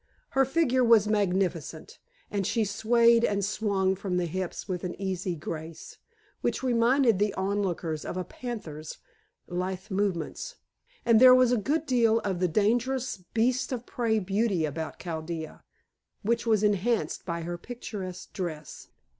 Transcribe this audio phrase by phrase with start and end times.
[0.29, 1.99] Her figure was magnificent,
[2.31, 5.99] and she swayed and swung from the hips with an easy grace,
[6.41, 8.97] which reminded the onlookers of a panther's
[9.45, 10.55] lithe movements.
[11.05, 15.63] And there was a good deal of the dangerous beast of prey beauty about Chaldea,
[16.23, 18.87] which was enhanced by her picturesque dress.